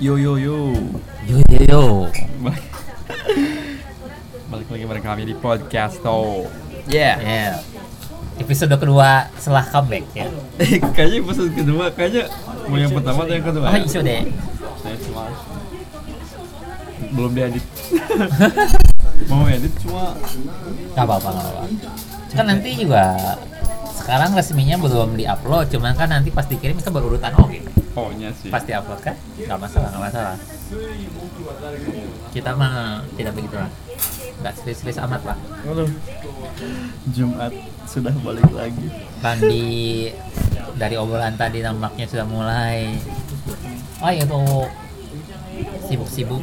[0.00, 0.72] Yo yo yo.
[1.28, 1.82] Yo yo yo.
[4.48, 6.48] Balik, lagi bareng kami di podcast to.
[6.88, 7.20] Yeah.
[7.20, 7.60] Ya.
[8.40, 10.32] Episode kedua setelah comeback ya.
[10.56, 12.32] Eh, kayaknya episode kedua kayaknya
[12.64, 13.66] mau yang pertama atau yang kedua?
[13.68, 13.84] Oh, ya?
[13.84, 14.24] isu deh.
[15.04, 15.28] Cuma
[17.12, 17.64] belum diedit.
[19.28, 20.16] mau edit cuma
[20.96, 21.64] Gak apa-apa, gak apa-apa.
[22.32, 23.36] Kan nanti juga
[24.00, 27.52] sekarang resminya belum diupload, cuman kan nanti pas dikirim itu berurutan oke.
[27.52, 27.69] oh
[28.38, 28.50] sih.
[28.50, 29.16] Pasti upload kan?
[29.36, 30.36] Gak masalah, gak masalah.
[32.30, 33.70] Kita mah tidak begitu lah.
[34.40, 35.38] Gak serius-serius amat lah.
[37.10, 37.52] Jumat
[37.84, 38.86] sudah balik lagi.
[39.20, 40.08] Bandi
[40.78, 42.94] dari obrolan tadi nampaknya sudah mulai.
[44.00, 44.40] Oh itu
[45.90, 46.40] sibuk-sibuk.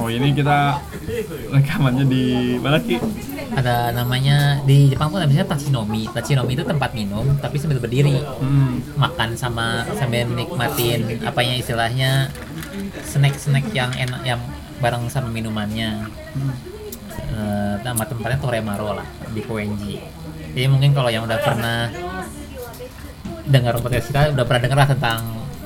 [0.00, 0.78] Oh ini kita
[1.54, 2.98] rekamannya di mana ki?
[3.54, 6.10] Ada namanya di Jepang tuh namanya tatsinomi.
[6.10, 8.18] Tatsinomi itu tempat minum tapi sambil berdiri.
[8.40, 8.82] Hmm.
[8.94, 12.30] makan sama sambil nikmatin apanya istilahnya
[13.02, 14.40] snack-snack yang enak yang
[14.78, 16.06] bareng sama minumannya
[17.34, 19.98] Eh, nama tempatnya Toremaro lah di Koenji
[20.54, 21.90] jadi mungkin kalau yang udah pernah
[23.42, 25.20] dengar podcast kita udah pernah dengar lah tentang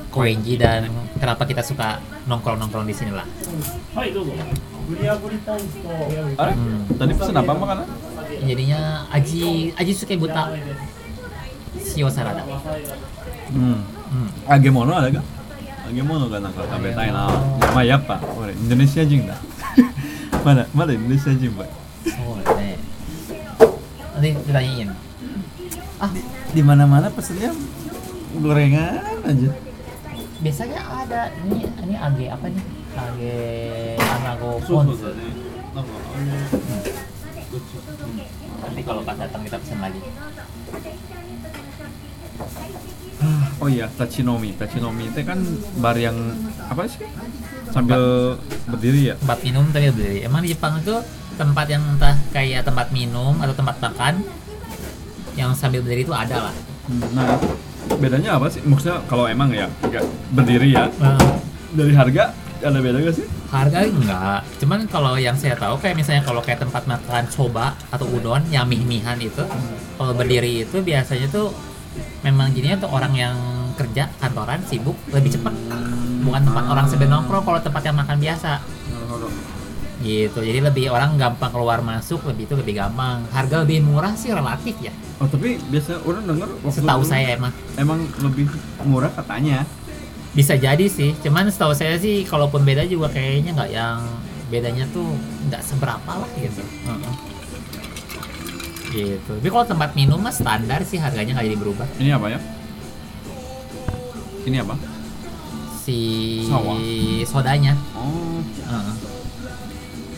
[0.09, 0.89] Koenji dan
[1.19, 3.27] kenapa kita suka nongkrong-nongkrong di sini lah.
[6.55, 6.87] Hmm.
[6.95, 7.85] Tadi pesen apa makanan?
[8.47, 10.55] Jadinya aji aji suka buta
[11.83, 12.41] sio sarada.
[13.51, 13.83] Hmm.
[13.83, 14.29] hmm.
[14.47, 15.21] Agemono ada ga?
[15.85, 17.23] Agemono kan ga sampai tanya na.
[17.75, 18.17] Ma ya apa?
[18.39, 19.35] Ore Indonesia jing da.
[20.47, 21.67] mana mana Indonesia jing pak?
[22.23, 22.79] Oh deh.
[24.15, 24.89] Nanti ditanyain.
[25.99, 26.09] Ah
[26.49, 27.53] di mana mana pesennya
[28.39, 29.68] gorengan aja
[30.39, 33.37] biasanya ada ini ini age apa nih age
[33.99, 34.95] anago ponzu
[38.59, 39.99] nanti kalau pas datang kita pesan lagi.
[43.59, 44.55] Oh iya, tachinomi.
[44.55, 45.39] Tachinomi itu kan
[45.83, 46.15] bar yang
[46.71, 47.03] apa sih?
[47.73, 48.35] Sambil
[48.69, 49.15] berdiri ya?
[49.19, 50.23] tempat minum tapi berdiri.
[50.23, 50.95] Emang di Jepang itu
[51.35, 54.23] tempat yang entah kayak tempat minum atau tempat makan
[55.35, 56.55] yang sambil berdiri itu ada lah.
[57.11, 57.35] Nah,
[57.99, 58.63] bedanya apa sih?
[58.63, 61.19] Maksudnya kalau emang ya nggak berdiri ya, Nah,
[61.75, 63.27] dari harga ada beda gak sih?
[63.49, 68.05] harga enggak cuman kalau yang saya tahu kayak misalnya kalau kayak tempat makan soba atau
[68.05, 69.41] udon yang mih-mihan itu
[69.97, 71.49] kalau berdiri itu biasanya tuh
[72.21, 73.35] memang jadinya tuh orang yang
[73.73, 75.55] kerja kantoran sibuk lebih cepat.
[76.21, 78.59] Bukan tempat orang sambil nongkrong kalau tempat yang makan biasa
[79.99, 84.31] gitu jadi lebih orang gampang keluar masuk lebih itu lebih gampang harga lebih murah sih
[84.31, 86.23] relatif ya Oh tapi biasanya orang
[86.63, 88.47] waktu setahu dulu saya emang emang lebih
[88.87, 89.67] murah katanya.
[90.31, 93.99] bisa jadi sih cuman setahu saya sih kalaupun beda juga kayaknya nggak yang
[94.47, 95.11] bedanya tuh
[95.51, 97.13] nggak seberapa lah gitu Heeh.
[98.95, 102.39] gitu tapi kalau tempat minum mah standar sih harganya nggak jadi berubah Ini apa ya?
[104.47, 104.75] Ini apa?
[105.83, 105.97] si
[106.47, 106.77] Sawah.
[107.25, 108.93] sodanya Oh, Heeh.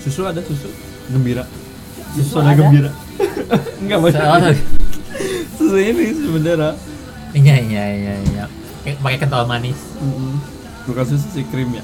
[0.01, 0.69] Susu ada susu
[1.07, 1.45] gembira.
[2.17, 2.57] Susu soda ada?
[2.57, 2.91] gembira.
[3.81, 4.57] Enggak banyak.
[5.57, 6.69] susu ini susu bendera.
[7.31, 8.43] iya iya iya iya
[8.81, 9.77] Eh, pakai kental manis
[10.83, 11.83] Bukan susu sih krim ya.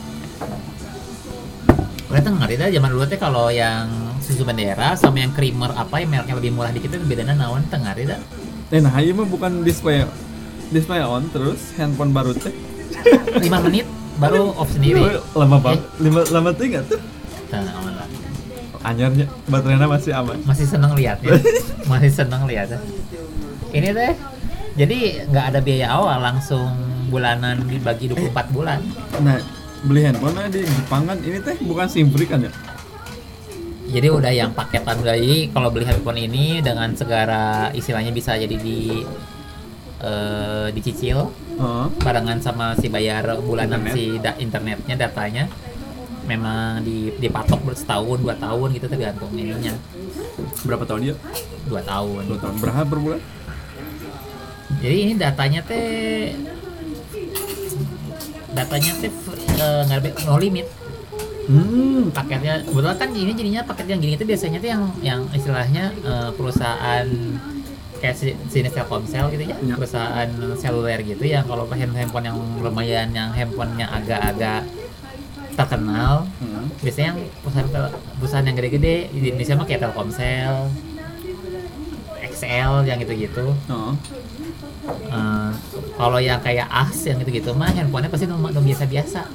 [2.08, 3.86] Gue tuh ngerti dah zaman dulu teh kalau yang
[4.18, 7.78] susu bendera sama yang creamer apa yang mereknya lebih murah dikit itu bedanya naon teu
[7.78, 8.20] ngerti dah.
[8.74, 10.04] Eh nah ini mah bukan display
[10.74, 12.52] display on terus handphone baru teh.
[13.38, 13.86] 5 menit
[14.18, 15.22] baru off sendiri.
[15.38, 15.86] Lama banget.
[16.02, 17.00] Lima lama tuh nggak tuh?
[17.48, 18.08] Tah, aman lah.
[18.84, 20.38] Anyarnya baterainya masih aman.
[20.44, 21.36] Masih seneng liatnya.
[21.92, 22.80] Masih seneng liatnya.
[23.72, 24.14] Ini teh
[24.76, 24.98] jadi
[25.28, 26.68] nggak ada biaya awal langsung
[27.08, 28.80] bulanan dibagi 24 bulan.
[29.24, 29.40] Nah,
[29.88, 32.52] beli handphone di Jepang kan ini teh bukan SIM free kan ya?
[33.88, 39.00] Jadi udah yang paketan dari kalau beli handphone ini dengan segala istilahnya bisa jadi di
[40.04, 41.86] eh, dicicil Heeh.
[42.04, 43.96] barengan sama si bayar bulanan Internet.
[43.96, 45.48] si da- internetnya datanya
[46.28, 49.74] memang di dipatok setahun dua tahun gitu tergantung ininya
[50.62, 51.16] Berapa tahun dia?
[51.66, 52.56] dua tahun Dua tahun.
[52.60, 53.22] Berapa per bulan?
[54.78, 56.36] jadi ini datanya teh
[58.50, 59.12] datanya teh
[59.56, 60.68] eh, nggak ada no limit
[61.48, 62.12] Hmm.
[62.12, 66.30] paketnya kebetulan kan ini jadinya paket yang gini tuh biasanya tuh yang yang istilahnya eh,
[66.30, 67.08] perusahaan
[67.98, 69.74] kayak si- sini Telkomsel gitu ya Ya.
[69.74, 74.68] perusahaan seluler gitu yang kalau hand- handphone yang lumayan yang handphonenya agak-agak
[75.58, 76.70] terkenal Hmm.
[76.80, 77.68] biasanya yang perusahaan
[78.22, 80.56] perusahaan yang gede-gede di Indonesia mah kayak Telkomsel
[82.24, 83.94] XL yang gitu-gitu Heeh.
[84.88, 85.52] Eh,
[85.98, 89.26] kalau yang kayak AS yang gitu-gitu mah handphonenya pasti nomor biasa-biasa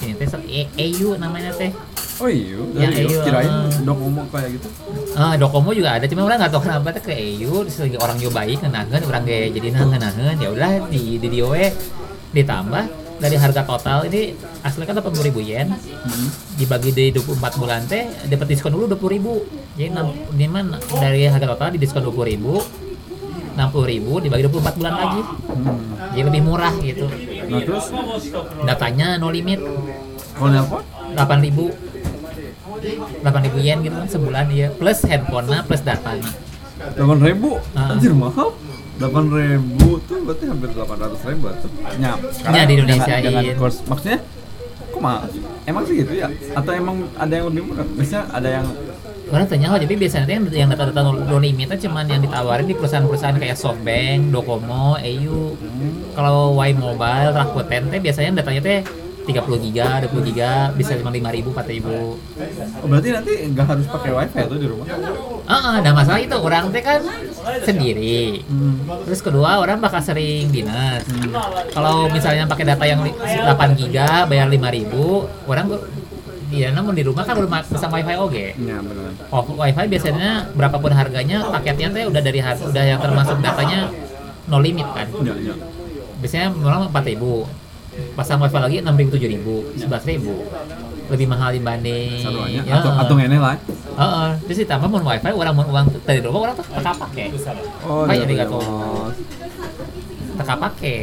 [0.00, 0.28] ini teh
[0.76, 1.72] EU namanya teh
[2.20, 3.24] Oh iya, Ya, dari iya.
[3.24, 4.68] kirain Docomo kayak gitu.
[5.16, 8.20] Ah, Docomo juga ada, cuma orang nggak tahu kenapa teh ke EU, terus lagi orang
[8.20, 11.72] nyobain ngenaheun, orang gak jadi ngenaheun, ya udah di di dia we
[12.36, 12.84] ditambah
[13.20, 14.32] dari harga total ini
[14.64, 15.68] asli kan 80 ribu yen.
[15.70, 16.28] Hmm.
[16.56, 19.32] dibagi di 24 bulan teh dapat diskon dulu 20 ribu.
[19.76, 19.92] Jadi
[20.34, 22.56] di mana dari harga total di diskon 20 ribu.
[23.50, 25.20] 60 ribu dibagi 24 bulan lagi.
[25.20, 25.78] Hmm.
[26.10, 27.06] jadi lebih murah gitu.
[27.46, 27.84] Nah terus?
[28.64, 29.60] Datanya no limit.
[30.34, 30.80] Kalau nelpon
[31.12, 31.68] 8 ribu.
[33.20, 36.32] 8 ribu yen gitu kan sebulan ya plus handphonenya plus datanya.
[36.96, 37.92] Delapan ribu, Ah.
[37.92, 38.56] anjir mahal.
[39.00, 41.70] Delapan ribu tuh berarti hampir delapan ratus ribu tuh.
[41.96, 42.12] Ya,
[42.52, 44.20] Ya, di Indonesia, Dengan, dengan kurs, maksudnya,
[44.92, 45.24] kok mahal?
[45.64, 46.28] Emang sih gitu ya?
[46.52, 47.86] Atau emang ada yang lebih murah?
[47.96, 48.66] Biasanya ada yang
[49.30, 53.54] Orang tanya jadi biasanya yang yang data-data no limitnya cuman yang ditawarin di perusahaan-perusahaan kayak
[53.54, 55.54] SoftBank, Docomo, EU.
[56.18, 58.78] Kalau Y Mobile, Rakuten teh biasanya datanya teh
[59.28, 62.16] 30 giga, 20 giga, bisa cuma 5 ribu, 4 ribu.
[62.80, 64.86] Oh, berarti nanti nggak harus pakai wifi tuh di rumah?
[65.44, 67.04] Ah, ada masalah itu orang teh kan
[67.62, 68.40] sendiri.
[68.48, 68.80] Hmm.
[69.06, 71.04] Terus kedua orang bakal sering dinas.
[71.70, 75.68] Kalau misalnya pakai data yang 8 giga bayar 5 ribu, orang
[76.50, 78.44] Iya, namun di rumah kan udah ma- pasang wifi oke.
[78.58, 79.14] Ya benar.
[79.30, 83.86] Oh, wifi biasanya berapapun harganya paketnya teh udah dari harga udah yang termasuk datanya
[84.50, 85.06] no limit kan.
[85.22, 85.54] Ya, ya.
[86.18, 87.46] Biasanya orang 4000
[88.12, 89.40] pasang wifi lagi 6000
[89.78, 92.62] 7000 11000 lebih mahal dibanding Satuannya.
[92.62, 93.58] ya, Atau atau ngene lah.
[93.90, 97.26] Heeh, terus ditambah mau wifi orang mau uang dari rumah orang tuh teka pakai
[97.82, 98.56] Oh, arigato.
[98.56, 99.16] bos.
[100.36, 100.98] teka pakai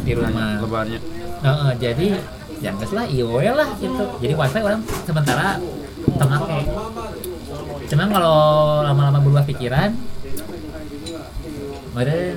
[0.00, 1.00] di rumah Lebarnya.
[1.36, 2.08] Heeh, jadi
[2.56, 5.60] ya nggak lah iya we lah gitu jadi wifi orang sementara
[6.08, 6.64] tengah pakai
[7.86, 8.38] cuman kalau
[8.80, 9.92] lama-lama berubah pikiran
[11.86, 12.34] kemarin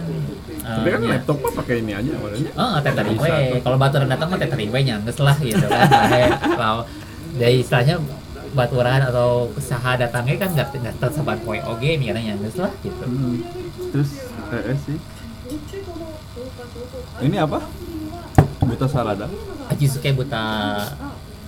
[0.69, 2.51] Tapi kan laptop mah pakai ini aja warnanya.
[2.53, 3.61] Oh, tethering tuh.
[3.65, 5.87] Kalau baturan datang mah tethering we nyangges lah gitu kan.
[6.61, 6.81] Kalau
[7.37, 7.95] dari istilahnya
[8.53, 13.05] baturan atau usaha datangnya kan nggak nggak tersebar poe oge mikirnya nyangges lah gitu.
[13.05, 13.37] Hmm.
[13.93, 14.09] Terus
[14.53, 14.97] eh, eh, sih.
[17.25, 17.59] Ini apa?
[18.65, 19.27] Buta salada.
[19.69, 20.43] Aji suka buta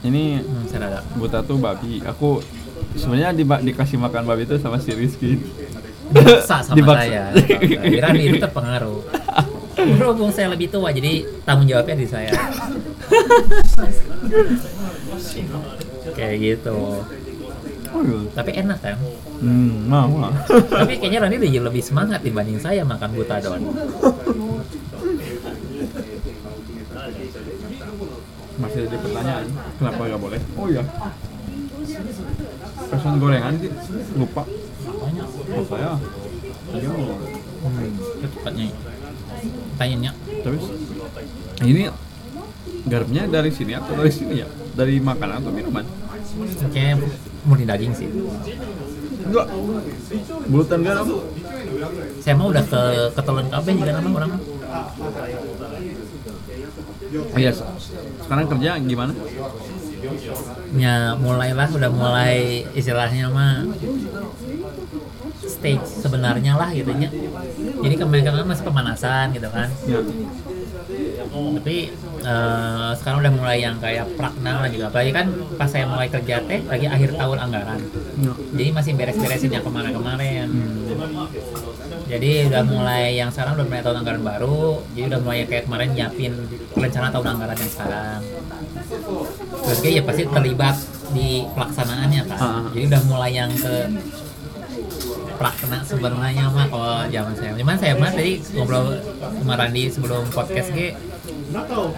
[0.01, 1.05] Ini hmm, sarada.
[1.13, 2.01] buta tuh babi.
[2.01, 2.41] Aku
[2.97, 5.37] sebenarnya di, dikasih makan babi itu sama si Rizky.
[6.11, 7.01] Dipaksa sama Dipaksa.
[7.07, 7.23] saya.
[7.87, 8.99] Kira itu terpengaruh.
[9.81, 12.31] Berhubung saya lebih tua jadi tanggung jawabnya di saya.
[16.13, 16.77] Kayak gitu.
[17.91, 18.19] Oh, iya.
[18.31, 18.95] Tapi enak kan?
[19.43, 20.07] Hmm, mau.
[20.07, 20.31] mau.
[20.47, 23.67] Tapi kayaknya Rani lebih lebih semangat dibanding saya makan butadon.
[28.61, 29.45] Masih ada pertanyaan.
[29.75, 30.41] Kenapa nggak boleh?
[30.55, 30.83] Oh iya.
[32.91, 33.55] Pesan gorengan
[34.15, 34.43] lupa.
[35.11, 35.27] Banyak.
[35.27, 35.91] Oh saya.
[36.71, 36.87] Iya.
[36.87, 37.91] Hmm,
[38.23, 38.65] tepatnya.
[39.75, 40.11] Tanyanya.
[40.23, 40.63] Terus
[41.67, 41.91] ini
[42.87, 44.47] garamnya dari sini atau dari sini ya?
[44.71, 45.83] Dari makanan atau minuman?
[46.71, 46.95] Kayaknya
[47.43, 48.07] murni daging sih.
[49.27, 49.51] Enggak.
[50.47, 51.07] Bulutan garam.
[52.23, 52.81] Saya mau udah ke
[53.11, 54.31] ketelan kabeh juga nama orang.
[57.35, 57.51] Iya.
[58.23, 59.11] Sekarang kerja gimana?
[60.75, 63.65] Ya mulailah udah mulai istilahnya mah
[65.45, 67.09] stage sebenarnya lah gitu nya.
[67.81, 69.69] Jadi kemarin masih pemanasan gitu kan.
[69.85, 69.99] Ya.
[71.31, 71.77] Tapi
[72.25, 74.89] eh, sekarang udah mulai yang kayak prakna lah juga.
[74.89, 77.79] Apalagi kan pas saya mulai kerja teh lagi akhir tahun anggaran.
[78.21, 78.33] Ya.
[78.57, 80.47] Jadi masih beres-beresin yang kemarin-kemarin.
[82.11, 84.83] Jadi udah mulai yang sekarang udah mulai tahun anggaran baru.
[84.91, 86.33] Jadi udah mulai kayak kemarin nyiapin
[86.75, 88.19] rencana tahun anggaran yang sekarang.
[89.63, 90.75] Terus kayak ya pasti terlibat
[91.15, 92.67] di pelaksanaannya kan.
[92.75, 93.75] Jadi udah mulai yang ke
[95.39, 97.55] pelaksana sebenarnya mah kalau zaman saya.
[97.55, 100.91] Cuman saya mah tadi ngobrol sama Randi sebelum podcast ge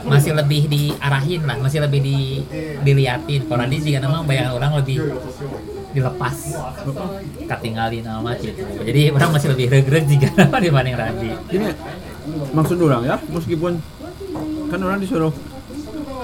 [0.06, 2.18] masih lebih diarahin lah, masih lebih di
[2.86, 3.50] diliatin.
[3.50, 4.98] Kalau Randi juga nama bayangan orang lebih
[5.94, 6.36] dilepas.
[7.48, 11.32] Ketinggalin nama gitu jadi orang masih lebih regreg jika nama dibanding Randi.
[11.54, 11.68] Ini
[12.52, 13.80] maksud orang ya, meskipun
[14.68, 15.34] kan orang disuruh.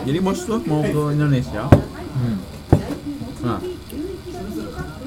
[0.03, 1.69] Jadi bos tuh mau ke Indonesia.
[1.69, 2.37] hmm.
[3.39, 3.59] Nah,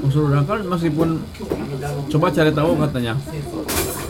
[0.04, 1.08] maksud orang kan meskipun
[2.12, 3.14] coba cari tahu katanya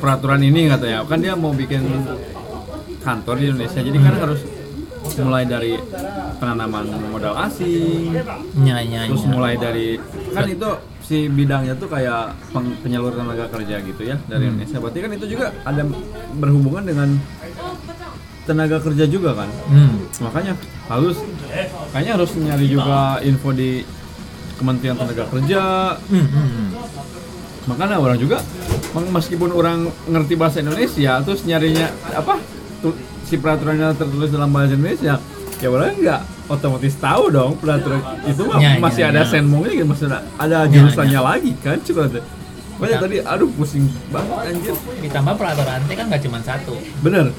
[0.02, 1.82] peraturan ini katanya kan dia mau bikin
[3.00, 3.80] kantor di Indonesia.
[3.80, 4.40] Jadi kan harus
[5.18, 5.76] mulai dari
[6.36, 8.16] penanaman modal asing
[8.56, 9.30] nya nya terus nya.
[9.30, 10.00] mulai dari
[10.30, 10.68] kan itu
[11.00, 14.56] si bidangnya tuh kayak peng- penyalur tenaga kerja gitu ya dari Hmm.
[14.56, 15.82] Indonesia berarti kan itu juga ada
[16.32, 17.08] berhubungan dengan
[18.42, 20.18] tenaga kerja juga kan hmm.
[20.20, 20.52] makanya
[20.88, 21.16] harus
[21.90, 23.86] kayaknya harus nyari juga info di
[24.54, 25.62] Kementerian Tenaga Kerja
[26.02, 26.68] Hmm, hmm, hmm.
[27.64, 28.42] makanya orang juga
[28.94, 32.38] meskipun orang ngerti bahasa Indonesia terus nyarinya apa
[33.32, 35.16] si peraturannya tertulis dalam bahasa Indonesia
[35.56, 36.20] ya orang nggak?
[36.44, 38.04] Otomatis tahu dong peraturan.
[38.28, 39.24] Itu mah Ya, ya, masih ada ya.
[39.24, 42.24] senmongnya gitu maksudnya ada Ya, jurusannya lagi kan coba tuh
[42.76, 43.00] Makanya Ya.
[43.00, 44.74] tadi aduh pusing banget anjir.
[45.00, 46.74] Ditambah peraturan teh kan nggak cuma satu.
[47.00, 47.30] Bener.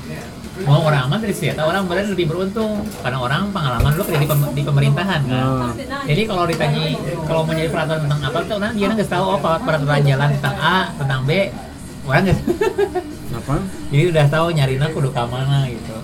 [0.64, 2.72] Mau orang aman dari situ orang benar lebih beruntung
[3.02, 5.46] karena orang pengalaman dulu kerja di, pem- di pemerintahan kan.
[5.74, 5.74] Nah.
[6.06, 6.82] jadi kalau ditanya
[7.26, 10.56] kalau mau jadi peraturan tentang apa tuh orang dia nggak tahu apa peraturan jalan tentang
[10.56, 11.32] A tentang B
[12.04, 12.38] nggak
[13.34, 13.56] Apa?
[13.90, 15.96] jadi udah tahu nyarinya kudu ke mana gitu.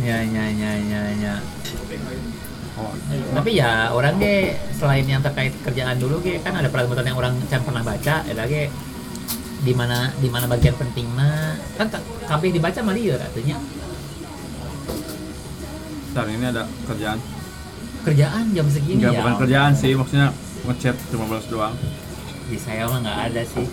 [0.00, 1.34] Ya ya ya ya ya.
[2.74, 2.90] Oh,
[3.32, 7.34] tapi ya orang ge selain yang terkait kerjaan dulu ge kan ada peraturan yang orang
[7.46, 8.66] can pernah baca ada ge
[9.60, 13.56] di mana di mana bagian pentingnya kan ka- kabeh dibaca mah lieur artinya.
[16.06, 17.18] Bentar, ini ada kerjaan.
[18.04, 20.28] kerjaan jam segini Enggak, ya bukan kerjaan sih, maksudnya
[20.62, 21.72] ngechat cuma balas doang.
[22.44, 23.64] di saya mah nggak ada sih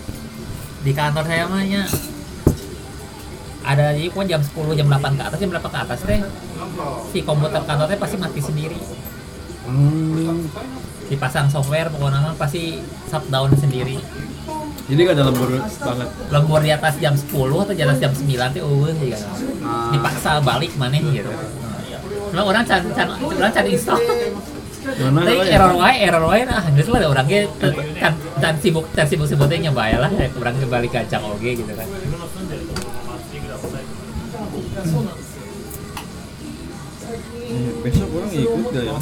[0.82, 1.62] di kantor saya mah
[3.62, 6.18] ada jadi pokoknya jam 10 jam 8 ke atas jam berapa ke atas teh
[7.14, 8.80] si komputer kantornya pasti mati sendiri
[9.62, 10.42] Hmm.
[11.06, 14.02] dipasang software pokoknya pasti shutdown sendiri
[14.90, 16.08] Jadi gak ada lembur banget.
[16.34, 19.30] lembur di atas jam 10 atau di atas jam 9 tuh eueuh ya kan.
[19.62, 19.90] Nah.
[19.94, 21.30] Dipaksa balik mana gitu.
[22.34, 24.02] Nah, orang can can orang can install.
[24.82, 25.54] Tapi ya?
[25.56, 27.46] error wae, error wae nah geus lah orangnya
[28.02, 31.86] can can sibuk can sibuk sibuknya nyoba lah orang ke balik kacang oge gitu kan.
[37.82, 38.96] Besok orang ikut gak ya?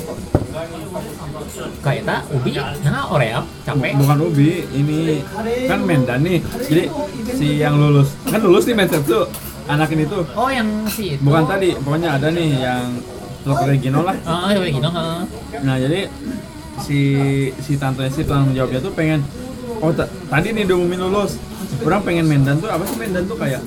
[1.81, 2.51] Kayak eta ubi
[2.83, 3.93] nah oreap capek.
[3.95, 5.23] Bukan Ubi, ini
[5.71, 6.43] kan Mendan nih.
[6.43, 6.85] Jadi
[7.31, 9.31] si yang lulus, kan lulus nih Mendan tuh.
[9.71, 10.27] Anak ini tuh.
[10.35, 11.23] Oh yang si itu.
[11.23, 12.99] Bukan tadi, pokoknya ada nih yang
[13.43, 14.17] dokter Regino lah.
[14.23, 15.21] Oh, kayak gitu heeh.
[15.61, 16.01] Nah jadi
[16.79, 16.99] si
[17.57, 19.21] si tante si tanggung jawabnya tuh pengen
[19.77, 21.37] oh ta- tadi nih diumumin lulus
[21.81, 23.61] orang pengen mendan tuh apa sih mendan tuh kayak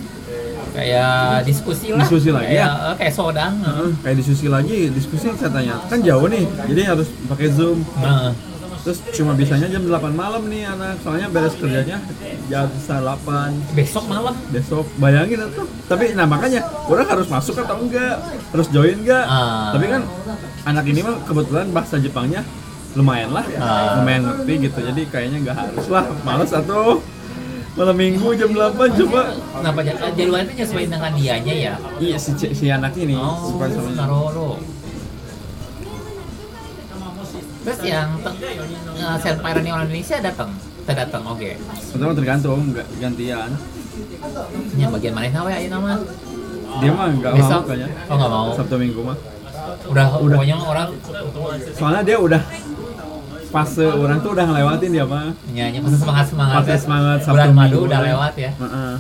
[0.74, 2.02] Kayak diskusi lah.
[2.02, 2.90] Diskusi lagi kayak, ya?
[2.90, 3.54] eh, Kayak sodang.
[3.62, 3.86] heeh.
[3.86, 8.34] eh, kayak diskusi lagi diskusi katanya kan jauh nih jadi harus pakai zoom Heeh.
[8.84, 12.04] Terus cuma bisanya jam 8 malam nih anak soalnya beres kerjanya
[12.46, 14.36] jam 8 Besok malam.
[14.50, 18.20] besok bayangin tuh tapi nah makanya orang harus masuk atau enggak
[18.52, 19.72] harus join enggak Ah.
[19.72, 20.04] tapi kan
[20.66, 22.44] anak ini mah kebetulan bahasa Jepangnya
[22.94, 23.98] lumayan lah Ah.
[23.98, 27.00] lumayan ngerti gitu jadi kayaknya nggak harus lah males atau
[27.74, 29.80] malam minggu jam 8 coba Kenapa
[30.12, 31.74] jadwalnya itu nyesuaiin dengan dianya ya?
[31.98, 33.56] iya si, si anak ini Oh.
[33.96, 34.60] Naroro.
[37.64, 41.50] Terus yang eh, senpai Rani orang Indonesia datang, kita datang, oke.
[41.90, 43.50] pertama tergantung nggak gantian
[44.74, 45.94] Ini bagian mana nawe ayo nama?
[46.74, 48.48] dia mah nggak mau kayaknya Oh nggak mau.
[48.52, 49.18] sabtu minggu mah
[49.86, 50.36] Udah, Udah.
[50.36, 50.90] pokoknya orang
[51.72, 52.42] soalnya dia udah
[53.48, 56.56] fase orang tuh udah ngelewatin dia mah nyanyi masa semangat semangat.
[56.58, 58.52] Fase semangat Sabtu Bulan madu Minggu udah lewat ya.
[58.58, 58.94] Heeh.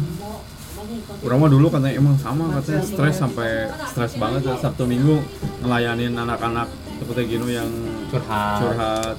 [1.24, 3.50] Orang mah dulu katanya emang sama katanya stres sampai
[3.90, 5.16] stres banget ya Sabtu Minggu
[5.60, 7.70] ngelayanin anak-anak seperti gini yang
[8.10, 8.60] Curhat.
[8.60, 9.16] curhat.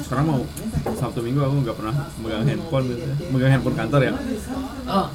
[0.00, 0.40] Sekarang mau
[0.96, 3.14] Sabtu Minggu aku nggak pernah megang handphone gitu ya.
[3.28, 4.12] Megang handphone kantor ya.
[4.86, 5.06] Oh,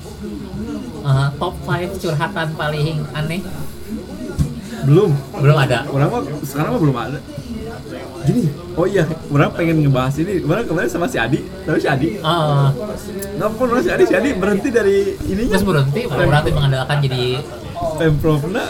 [1.04, 3.42] eh, top 5 curhatan paling aneh
[4.86, 5.10] Belum.
[5.36, 5.80] belum ada.
[5.90, 7.20] Orang mah sekarang mah belum ada.
[8.26, 10.42] Gini, oh iya, orang pengen ngebahas ini.
[10.42, 12.18] Orang kemarin sama si Adi, tahu si Adi?
[12.22, 12.74] Oh,
[13.38, 15.54] Nelfon orang si Adi, si Adi berhenti dari ininya.
[15.54, 17.38] terus berhenti, orang tuh mengandalkan jadi
[18.00, 18.63] Pemprovna.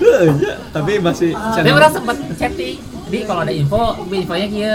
[0.00, 2.76] Iya, tapi masih Tapi orang sempat chatting.
[3.04, 4.74] Jadi kalau ada info, infonya kia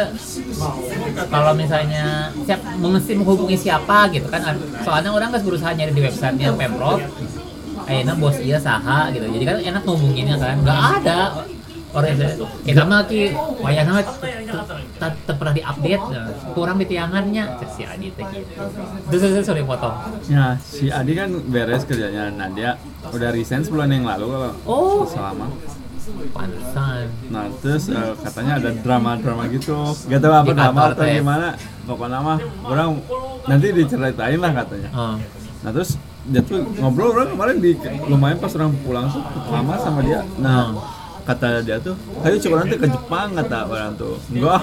[1.27, 4.55] kalau misalnya siap mengisi menghubungi siapa gitu kan.
[4.85, 7.01] Soalnya orang kan berusaha nyari di websitenya Pemprov.
[7.89, 9.25] Ayeuna bos iya saha gitu.
[9.25, 10.55] Jadi kan enak ngehubunginnya kan.
[10.61, 11.19] Enggak ada
[11.89, 12.13] orang
[12.61, 14.35] kita mah ki mah te-
[14.95, 18.51] te- te pernah diupdate nah, kurang di tiangannya si Adi teh gitu.
[19.09, 19.95] Terus terus sorry potong.
[20.27, 22.29] Ya, si Adi kan beres kerjanya.
[22.29, 25.49] Nah, dia udah resign sebulan yang lalu kalau Oh, selama.
[26.29, 27.05] pantesan.
[27.29, 29.77] Nah, terus eh, katanya ada drama-drama gitu.
[30.09, 31.47] Gak tahu apa drama atau gimana.
[31.85, 32.89] Pokoknya mah orang
[33.45, 34.89] nanti diceritain lah katanya.
[34.89, 35.15] Oh.
[35.61, 37.71] Nah, terus dia tuh ngobrol orang kemarin di
[38.05, 40.21] lumayan pas orang pulang tuh lama sama dia.
[40.37, 40.73] Nah,
[41.29, 44.17] kata dia tuh, ayo coba nanti ke Jepang kata orang tuh.
[44.27, 44.61] Enggak,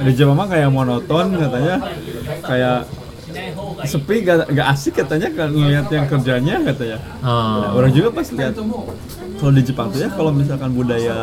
[0.00, 1.76] di Jepang mah kayak monoton katanya.
[2.40, 2.78] Kayak
[3.84, 6.98] sepi gak, gak asik katanya kalau ngeliat yang kerjanya katanya.
[7.20, 7.76] Nah, Oh.
[7.76, 8.54] orang juga pas lihat
[9.36, 11.16] kalau di Jepang tuh ya kalau misalkan budaya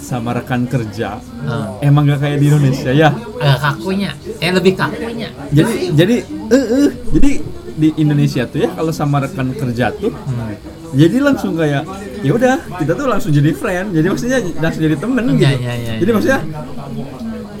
[0.00, 1.76] sama rekan kerja Oh.
[1.80, 3.12] emang gak kayak di Indonesia ya.
[3.36, 6.16] agak kakunya eh lebih kakunya Jadi jadi
[6.48, 7.30] eh eh, jadi
[7.74, 10.56] di Indonesia tuh ya kalau sama rekan kerja tuh Hmm.
[10.92, 11.82] Jadi langsung kayak
[12.20, 15.72] ya udah kita tuh langsung jadi friend jadi maksudnya langsung jadi temen Iya, gitu iya,
[15.74, 16.14] iya, jadi iya.
[16.14, 16.40] maksudnya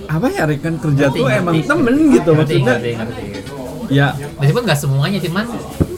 [0.06, 1.40] apa ya rekan kerja Ngerti, tuh ngerti.
[1.40, 3.22] emang temen gitu Ngerti, maksudnya ngerti, ngerti.
[3.90, 5.44] ya meskipun nggak semuanya cuman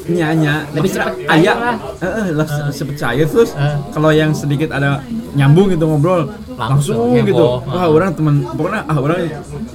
[0.05, 1.77] nyanya Lebih maksudnya cepet cair aya lah.
[1.99, 3.77] eh, lah, cepet cair terus Eh.
[3.91, 5.01] kalau yang sedikit ada
[5.33, 7.67] nyambung gitu ngobrol Langsung, langsung, gitu heboh.
[7.67, 9.19] wah orang temen pokoknya ah orang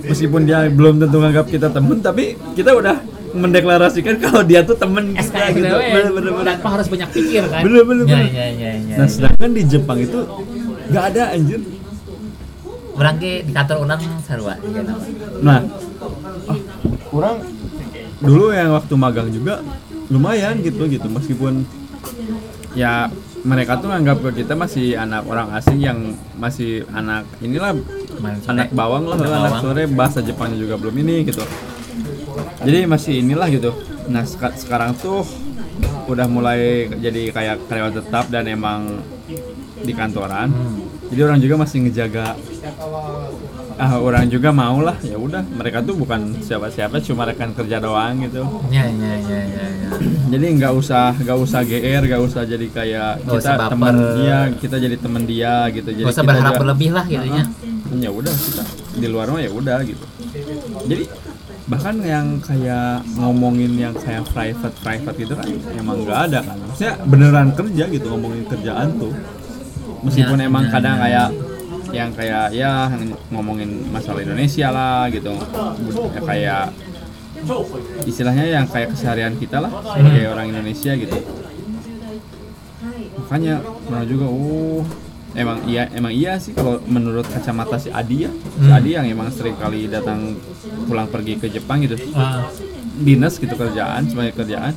[0.01, 2.23] meskipun dia belum tentu nganggap kita temen tapi
[2.55, 2.95] kita udah
[3.35, 5.75] mendeklarasikan kalau dia tuh temen kita SKSDW gitu.
[5.75, 6.45] Bener, bener, bener.
[6.57, 8.29] tanpa harus banyak pikir kan Bener, bener, ya, bener.
[8.31, 9.11] ya, ya, ya, Nah ya.
[9.11, 10.19] sedangkan di Jepang itu
[10.89, 11.61] nggak ada anjir.
[12.99, 14.19] orang ke di kantor orang nama.
[15.39, 15.59] Nah,
[16.51, 16.59] ah,
[17.07, 17.35] kurang
[18.19, 19.63] dulu yang waktu magang juga
[20.11, 21.63] lumayan gitu gitu meskipun
[22.75, 23.07] ya
[23.47, 27.71] mereka tuh nganggap ke kita masih anak orang asing yang masih anak inilah
[28.51, 31.39] anak bawang lah Anak anak sore bahasa Jepangnya juga belum ini gitu
[32.59, 33.71] jadi masih inilah gitu.
[34.07, 35.23] Nah seka- sekarang tuh
[36.05, 36.59] udah mulai
[36.91, 38.99] jadi kayak karyawan tetap dan emang
[39.79, 40.49] di kantoran.
[40.49, 40.77] Hmm.
[41.07, 42.37] jadi orang juga masih ngejaga
[43.75, 44.99] ah orang juga mau lah.
[45.01, 48.43] Ya udah mereka tuh bukan siapa-siapa cuma rekan kerja doang gitu.
[48.67, 49.89] Ya ya ya ya, ya.
[50.29, 54.75] jadi nggak usah nggak usah gr nggak usah jadi kayak Nggak kita teman dia kita
[54.77, 55.89] jadi teman dia gitu.
[55.89, 57.43] Jadi Gak usah berharap juga- berlebih lah gitu ya
[57.89, 60.05] ya udah kita di luar mah ya udah gitu.
[60.85, 61.03] Jadi
[61.69, 65.45] bahkan yang kayak ngomongin yang kayak private private gitu kan
[65.77, 66.57] emang nggak ada kan.
[66.65, 69.13] Maksudnya beneran kerja gitu ngomongin kerjaan tuh.
[70.01, 71.03] Meskipun Ya, emang ya, kadang ya.
[71.05, 71.29] kayak
[71.89, 72.71] yang kayak ya
[73.29, 75.37] ngomongin masalah Indonesia lah gitu.
[75.37, 76.63] Ya, kayak
[78.09, 81.17] istilahnya yang kayak keseharian kita lah sebagai orang Indonesia gitu.
[83.29, 84.81] Makanya pernah juga oh
[85.31, 88.75] emang iya emang iya sih kalau menurut kacamata si Adi ya si Hmm.
[88.75, 90.35] Adi yang emang sering kali datang
[90.85, 92.49] pulang pergi ke Jepang gitu Ah,
[92.95, 94.73] dinas gitu kerjaan sebagai kerjaan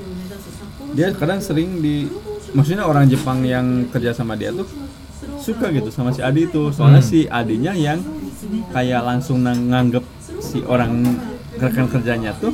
[0.93, 2.05] dia kadang sering di
[2.53, 4.69] maksudnya orang Jepang yang kerja sama dia tuh
[5.39, 7.11] suka gitu sama si Adi tuh soalnya Hmm.
[7.11, 7.99] si Adinya yang
[8.71, 10.05] kayak langsung nganggep
[10.39, 11.17] si orang
[11.55, 12.53] rekan kerjanya tuh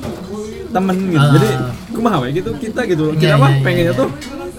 [0.68, 1.32] temen gitu Ah.
[1.32, 1.48] jadi
[1.90, 4.00] kumaha gitu kita gitu kita mah iya, iya, pengennya iya.
[4.00, 4.08] tuh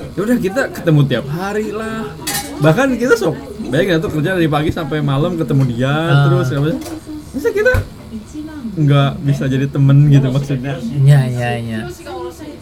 [0.10, 2.10] ya udah kita ketemu tiap hari lah
[2.60, 3.36] bahkan kita sok
[3.66, 6.26] bayangin tuh kerja dari pagi sampai malam ketemu dia Ah.
[6.26, 6.60] terus ya
[7.30, 7.74] bisa kita
[8.76, 10.76] nggak bisa jadi temen gitu maksudnya.
[11.02, 11.82] Ya ya ya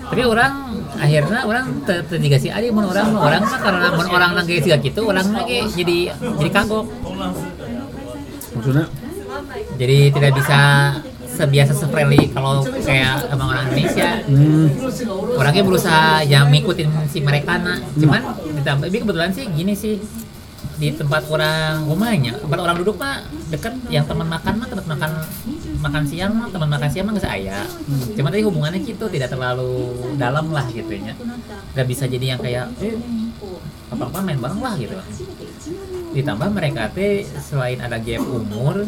[0.04, 0.54] tapi orang
[0.96, 4.56] akhirnya orang te- te- juga si Adi mun orang orang mah karena mun orang lagi
[4.58, 5.98] siga gitu orang lagi jadi
[6.38, 6.86] jadi kagok.
[8.53, 8.86] Maksudnya?
[9.77, 10.60] Jadi tidak bisa
[11.29, 14.10] sebiasa se-friendly kalau kayak emang orang Indonesia.
[14.25, 14.68] Hmm,
[15.36, 17.77] orangnya berusaha yang ngikutin si mereka nah.
[17.94, 18.22] Cuman
[18.68, 19.96] ditambah tapi kebetulan sih gini sih.
[20.77, 25.12] Di tempat orang rumahnya tempat orang duduk mah deket yang teman makan mah tempat makan
[25.82, 27.66] makan siang mah teman makan siang mah nggak saya.
[28.14, 31.18] Cuman tadi hubungannya gitu tidak terlalu dalam lah gitu ya.
[31.74, 32.94] Nggak bisa jadi yang kayak eh
[33.88, 34.94] apa apa main bareng lah gitu.
[36.14, 38.86] Ditambah mereka teh selain ada gap umur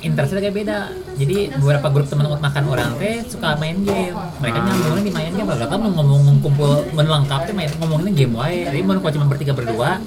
[0.00, 0.78] interestnya kayak beda.
[1.20, 4.16] Jadi beberapa grup teman makan orang teh suka main game.
[4.40, 5.48] Mereka nyambungnya di main game.
[5.48, 8.68] Mau ngomong kumpul melengkap teh main ngomongin game wae.
[8.68, 10.00] Jadi mau kalau cuma bertiga berdua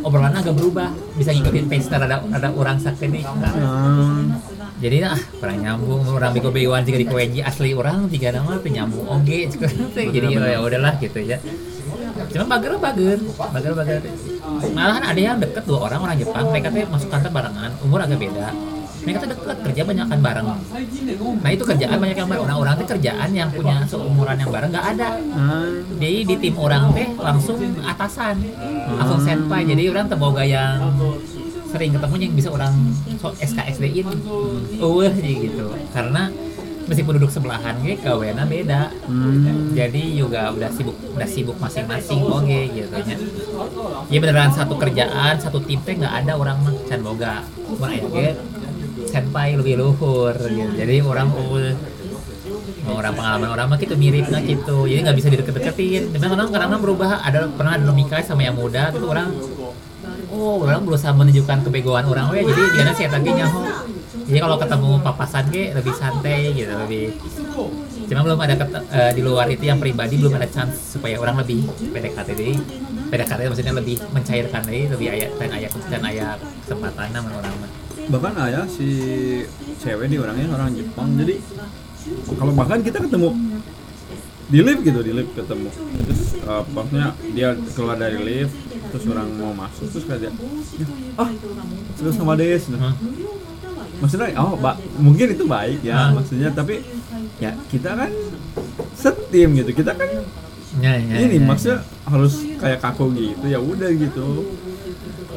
[0.00, 0.88] obrolan agak berubah.
[1.20, 3.24] Bisa ngikutin pace ada ada orang sakti nih.
[3.28, 4.32] Hmm,
[4.80, 6.08] jadi ah kurang nyambung.
[6.08, 9.06] Orang bego begoan juga di KWJ asli orang tiga nama tuh nyambung.
[9.12, 9.52] Oke
[9.92, 11.36] jadi ya udahlah gitu ya.
[12.32, 14.00] Cuma bager bager bager bager
[14.74, 16.48] malahan ada yang deket dua orang orang Jepang.
[16.48, 17.70] Mereka tuh masuk kantor barengan.
[17.84, 18.77] Umur agak beda
[19.08, 20.46] mereka tuh deket kerja banyak kan bareng.
[21.40, 22.44] Nah itu kerjaan banyak yang bareng.
[22.44, 25.08] Orang-orang tuh kerjaan yang punya seumuran yang bareng nggak ada.
[25.16, 27.56] Hmm, jadi di tim orang teh langsung
[27.88, 28.36] atasan
[29.00, 29.64] langsung senpai.
[29.64, 30.92] Jadi orang terboga yang
[31.72, 32.72] sering ketemu yang bisa orang
[33.16, 34.08] so SKSD in
[34.76, 35.72] uh gitu.
[35.96, 36.28] Karena
[36.84, 38.92] meskipun duduk sebelahan ge kawena beda.
[39.08, 39.72] Hmm.
[39.72, 42.92] jadi juga udah sibuk udah sibuk masing-masing oke gitu.
[42.92, 43.16] Nya
[44.12, 46.76] ya beneran satu kerjaan satu tim teh nggak ada orang mah.
[46.84, 47.40] Can boga
[48.12, 48.36] ge
[49.08, 50.72] senpai lebih luhur gitu.
[50.76, 51.72] Jadi orang uh
[52.88, 54.84] orang pengalaman orang mah gitu mirip nah gitu.
[54.84, 58.92] Jadi nggak bisa dideket-deketin tapi orang kadang berubah ada pernah ada Mika sama yang muda
[58.92, 59.28] itu orang
[60.28, 62.32] oh orang berusaha menunjukkan kebegoan orang.
[62.32, 63.60] We jadi jangan saya tadi nyaho
[64.28, 67.16] jadi kalau ketemu papasan ge lebih santai gitu lebih.
[68.08, 71.44] Cuma belum ada ket- eh, di luar itu yang pribadi belum ada chance supaya orang
[71.44, 72.56] lebih PDKT jadi
[73.08, 77.87] PDKT maksudnya lebih mencairkan deh lebih ayat dan ayat dan ayat kesempatan nama orang mah
[78.08, 78.88] bahkan ayah si
[79.78, 81.12] cewek di orangnya orang Jepang.
[81.16, 81.40] Jadi
[82.34, 83.30] kalau bahkan kita ketemu
[84.48, 85.68] di lift gitu di lift ketemu.
[86.08, 88.54] Terus uh, maksudnya dia keluar dari lift
[88.88, 90.32] terus orang mau masuk terus kayak
[91.20, 91.28] ah
[92.00, 92.64] terus sama Des.
[92.72, 92.96] Hmm.
[93.98, 96.10] maksudnya oh ba- mungkin itu baik ya Hah?
[96.14, 96.80] maksudnya tapi
[97.36, 98.10] ya kita kan
[98.96, 99.70] setim gitu.
[99.84, 100.08] Kita kan
[100.80, 104.48] ya, ya, ini ya, maksudnya harus kayak kaku gitu ya udah gitu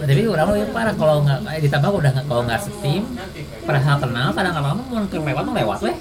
[0.07, 3.03] jadi orang lebih parah kalau nggak eh, ditambah udah kalau nggak setim
[3.65, 5.95] padahal kenal kadang kadang mau ke lewat mau lewat weh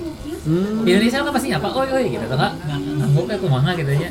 [0.47, 0.85] hmm.
[0.85, 2.53] di Indonesia kan pasti apa oh iya gitu atau nggak
[3.01, 4.11] ngangguk kayak kumaha gitu ya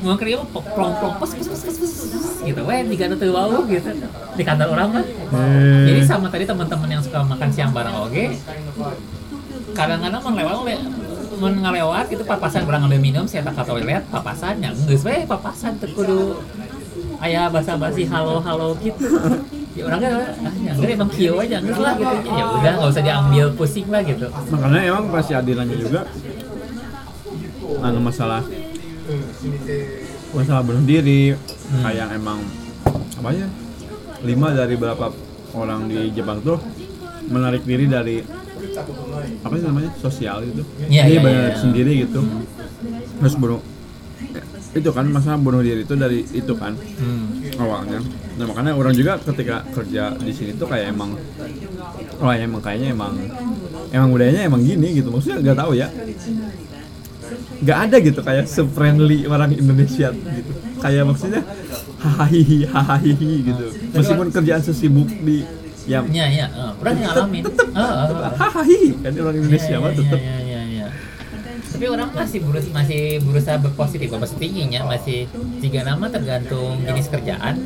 [0.00, 1.94] mau kerja plong plong pes pes pes pes pes
[2.40, 3.90] gitu weh di kantor tuh bau gitu
[4.36, 5.86] di kantor orang mah Eh.
[5.86, 8.24] jadi sama tadi teman-teman yang suka makan siang bareng oke
[9.78, 10.56] kadang-kadang mengelewat
[11.40, 15.24] mun ngalewat itu papasan orang ngambil minum saya tak ke toilet papasan yang geus we
[15.24, 16.42] papasan teu kudu
[17.20, 19.06] aya basa-basi halo-halo gitu.
[19.76, 20.12] Ya orang kan
[20.44, 22.16] ah emang kieu aja geus lah gitu.
[22.26, 24.26] Ya udah nggak usah diambil pusing lah gitu.
[24.50, 26.00] Makanya emang pasti adilannya juga
[27.80, 28.42] anu masalah
[30.34, 31.34] masalah bunuh diri.
[31.70, 31.86] Hmm.
[31.86, 32.42] kayak emang
[33.22, 33.46] apa ya
[34.26, 35.14] lima dari berapa
[35.54, 36.58] orang di Jepang tuh
[37.30, 38.18] menarik diri dari
[39.46, 40.66] apa sih namanya sosial gitu.
[40.90, 41.58] Jadi iya, banyak iya.
[41.62, 42.26] sendiri gitu.
[43.22, 43.62] Terus bunuh
[44.70, 47.58] itu kan masalah bunuh diri itu dari itu kan hmm.
[47.58, 47.98] awalnya.
[48.38, 51.18] Nah makanya orang juga ketika kerja di sini tuh kayak emang
[52.22, 53.18] oh ya emang kayaknya emang
[53.90, 55.10] emang budayanya emang gini gitu.
[55.10, 55.90] Maksudnya nggak tahu ya.
[57.60, 60.52] Nggak ada gitu kayak se-friendly orang Indonesia gitu.
[60.78, 61.42] Kayak maksudnya
[61.98, 63.66] hahaha hahaha gitu.
[63.90, 65.42] Meskipun kerjaan sesibuk di
[65.90, 66.06] ya.
[66.06, 67.42] Iya, eh, orang ngalamin.
[67.42, 68.32] Heeh, heeh.
[68.38, 70.49] hahaha kan orang Indonesia Iya, mah iya, tetap iya.
[71.80, 75.24] Tapi orang masih berusaha masih berusaha berpositif, masih tingginya, masih
[75.64, 77.56] tiga nama tergantung jenis kerjaan.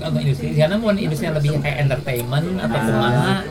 [0.00, 3.44] Kalau industri, karena mau industri lebih kayak entertainment atau kumaha,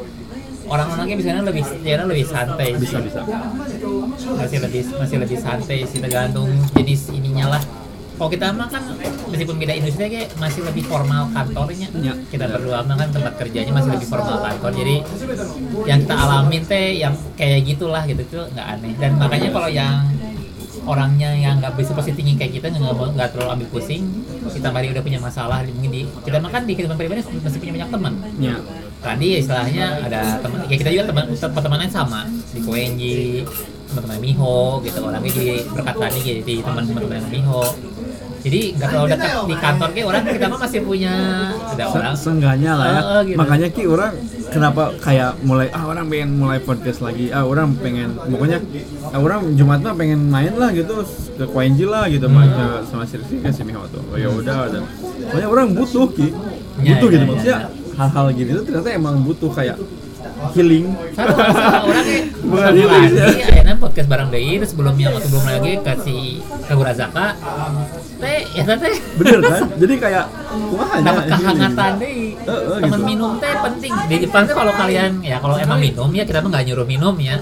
[0.66, 2.82] orang-orangnya biasanya lebih biasanya lebih santai sih.
[2.82, 3.22] bisa bisa
[4.26, 7.62] masih lebih masih lebih santai sih tergantung jenis ininya lah
[8.16, 8.84] kalau kita mah kan
[9.28, 11.88] meskipun beda industri kayak masih lebih formal kantornya.
[12.00, 12.14] Ya.
[12.32, 14.72] kita berdua mah kan tempat kerjanya masih lebih formal kantor.
[14.72, 14.96] Jadi
[15.84, 18.94] yang kita alamin teh yang kayak gitulah gitu tuh nggak aneh.
[18.96, 20.08] Dan makanya kalau yang
[20.86, 24.06] orangnya yang nggak bisa pasti tinggi kayak kita nggak nggak terlalu ambil pusing
[24.46, 27.74] kita mari udah punya masalah mungkin di kita mah kan di kehidupan pribadi masih punya
[27.82, 28.14] banyak teman.
[28.38, 28.56] Ya.
[29.02, 32.22] Tadi istilahnya ada teman ya kita juga teman teman-temannya sama.
[32.54, 33.04] Di KNJ
[33.92, 35.00] teman-teman Miho gitu.
[35.02, 37.62] Orangnya jadi berkat tadi jadi teman-teman Miho
[38.46, 41.14] jadi nggak terlalu dekat di kantor kayak orang kita mah masih punya
[41.66, 42.14] ada Se- orang.
[42.16, 42.94] seenggaknya lah ya.
[42.96, 43.38] Oh, oh, gitu.
[43.38, 44.12] makanya ki orang
[44.48, 48.58] kenapa kayak mulai ah orang pengen mulai podcast lagi ah orang pengen pokoknya
[49.04, 51.02] ah, orang Jumat mah pengen main lah gitu
[51.34, 52.38] ke KNJ lah gitu Hmm.
[52.38, 52.52] main
[52.86, 54.06] sama si Rizky ke si Miho tuh.
[54.06, 54.80] Oh, ya udah ada
[55.26, 56.28] pokoknya orang butuh ki.
[56.78, 57.58] Ya, butuh ya, gitu ya, maksudnya
[57.96, 59.76] hal-hal gini tuh ternyata emang butuh kayak
[60.54, 60.86] healing.
[61.16, 63.26] Orang kayak Bukan sama ini, ya.
[63.50, 66.22] akhirnya podcast bareng deh terus sebelumnya waktu belum lagi kasih
[66.66, 67.28] Kagura Zaka
[68.16, 69.62] teh ya teh bener kan?
[69.82, 70.26] Jadi kayak
[71.02, 71.42] dapat healing.
[71.42, 73.08] kehangatan deh Heeh, teman gitu.
[73.08, 73.92] minum teh penting.
[74.06, 77.36] Di Jepang kalau kalian ya kalau emang minum ya kita mah nggak nyuruh minum ya.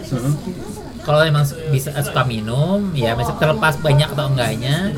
[1.03, 4.95] Kalau emang bisa suka minum ya masih terlepas banyak atau enggaknya.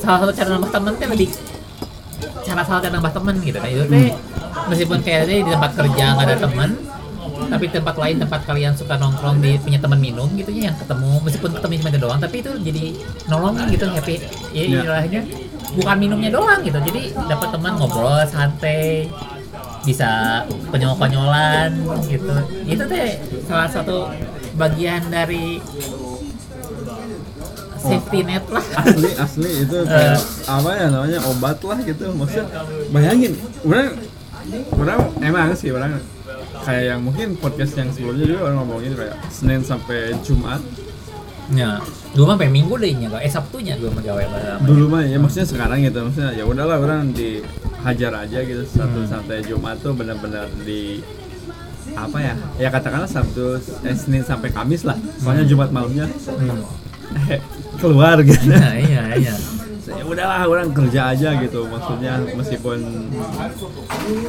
[0.00, 1.28] Salah satu cara nambah temen teh lebih
[2.42, 3.58] cara salah cara nambah temen gitu.
[3.60, 4.08] Nah itu teh
[4.62, 6.70] meskipun kayaknya di tempat kerja nggak ada temen
[7.48, 11.10] tapi tempat lain tempat kalian suka nongkrong di punya teman minum gitu ya yang ketemu
[11.22, 12.84] meskipun ketemu cuma itu doang tapi itu jadi
[13.26, 14.16] nolongin gitu happy.
[14.50, 14.78] Ya Ya.
[14.78, 15.20] istilahnya
[15.72, 19.08] bukan minumnya doang gitu jadi dapat teman ngobrol santai
[19.82, 21.74] bisa konyol-konyolan
[22.06, 22.30] gitu.
[22.64, 24.06] Itu teh salah satu
[24.54, 25.58] bagian dari
[27.78, 28.62] safety net lah.
[28.78, 32.46] Asli asli itu kayak apa ya namanya obat lah gitu maksudnya
[32.94, 33.32] bayangin
[33.66, 33.88] orang
[34.78, 35.98] orang emang sih orang
[36.62, 40.62] kayak yang mungkin podcast yang sebelumnya juga orang ngomongin kayak Senin sampai Jumat
[41.52, 41.82] ya
[42.14, 44.60] dulu mah sampai minggu deh nya eh sabtunya dulu mah gawe bareng.
[44.64, 49.10] dulu mah ya maksudnya sekarang gitu maksudnya ya udahlah orang dihajar aja gitu Sabtu Hmm.
[49.10, 51.02] sampai Jumat tuh benar-benar di
[51.92, 56.62] apa ya ya katakanlah Sabtu eh, Senin sampai Kamis lah soalnya Jumat malamnya hmm.
[57.82, 59.51] keluar gitu nah iya iya ya
[60.12, 62.78] udahlah orang kerja aja gitu maksudnya meskipun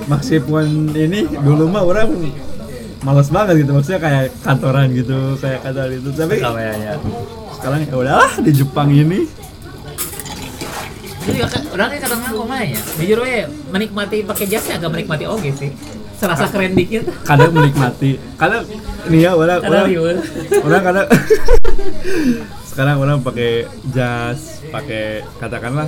[0.08, 0.66] meskipun
[0.96, 2.08] ini dulu mah orang
[3.04, 6.96] males banget gitu maksudnya kayak kantoran gitu kayak kantor itu tapi gawe ya
[7.60, 9.28] sekarang ya udahlah di Jepang ini
[11.24, 12.82] Jadi kan orang kayak kadang mah ya.
[13.00, 15.72] Jujur we menikmati pakai jasnya agak menikmati oke sih.
[16.20, 17.08] Serasa keren dikit.
[17.32, 18.68] kadang menikmati kadang
[19.08, 20.20] ini ya orang orang,
[20.68, 21.08] orang kadang
[22.74, 23.52] sekarang orang pakai
[23.88, 25.86] jas pakai katakanlah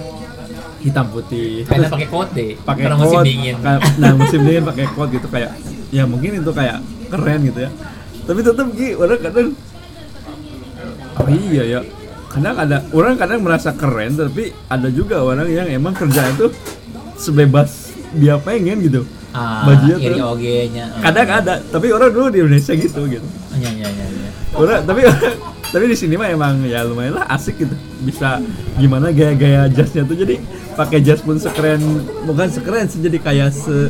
[0.80, 2.52] hitam putih Karena Terus pakai coat deh.
[2.56, 3.56] pakai Karena musim coat, dingin.
[3.98, 5.52] nah musim dingin pakai coat gitu kayak
[5.90, 7.72] ya mungkin itu kayak keren gitu ya
[8.22, 9.48] tapi tetap Ki orang kadang
[11.16, 11.80] oh iya ya
[12.28, 16.52] kadang ada orang kadang merasa keren tapi ada juga orang yang emang kerja itu
[17.16, 20.88] sebebas dia pengen gitu Ah, bajunya tuh- oge nya.
[21.02, 24.30] kadang ada tapi orang dulu di Indonesia gitu gitu Iya iya iya iya.
[24.54, 25.02] orang tapi
[25.72, 27.76] tapi di sini mah emang ya lumayan lah asik gitu.
[28.06, 28.42] Bisa
[28.78, 30.18] gimana gaya-gaya jasnya tuh.
[30.18, 30.42] Jadi
[30.76, 31.80] pakai jas pun sekeren
[32.28, 33.90] bukan sekeren sih jadi kayak se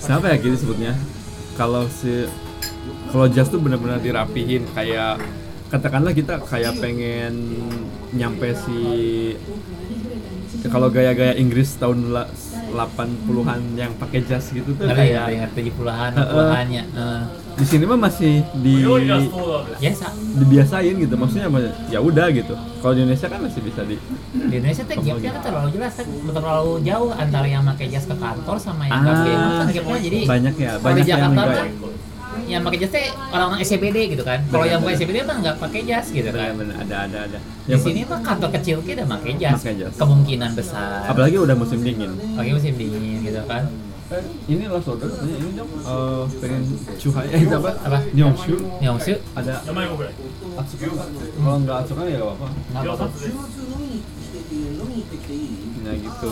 [0.00, 0.96] siapa ya gitu sebutnya?
[1.56, 2.26] Kalau si
[3.12, 5.22] kalau jas tuh benar-benar dirapihin kayak
[5.72, 7.58] katakanlah kita kayak pengen
[8.14, 8.78] nyampe si
[10.66, 12.10] kalau gaya-gaya Inggris tahun
[12.72, 16.82] 80-an yang pakai jas gitu tuh Ngeri, kayak ya, ngerti 70-an, 60-annya.
[16.92, 17.22] Uh.
[17.56, 19.16] Di sini mah masih di ya,
[19.80, 21.14] biasa dibiasain gitu.
[21.16, 21.48] Maksudnya
[21.88, 22.52] ya udah gitu.
[22.52, 23.96] Kalau di Indonesia kan masih bisa di
[24.36, 25.46] di Indonesia tuh gapnya kan gitu.
[25.48, 29.64] terlalu jelas kan terlalu jauh antara yang pakai jas ke kantor sama yang enggak ah,
[29.64, 31.95] pakai kan jadi banyak ya banyak di Jakarta yang kan
[32.46, 34.38] yang pakai jas teh orang-orang SCBD gitu kan.
[34.48, 36.54] Kalau yang bukan SCBD mah nggak pakai jas gitu kan.
[36.54, 37.38] Bener, ada ada ada.
[37.66, 39.60] Yang sini mah kantor kecil kita pakai jas.
[39.98, 41.10] Kemungkinan besar.
[41.10, 42.14] Apalagi udah musim dingin.
[42.14, 43.66] Apalagi musim dingin gitu kan.
[44.06, 46.62] Eh, ini lah order ini, ini dong uh, pengen
[46.94, 49.18] cuhai eh apa apa Nyongsu Nyongsu?
[49.34, 50.86] ada atsuka
[51.42, 53.06] kalau nggak kan ya nggak apa apa
[55.82, 56.30] nah gitu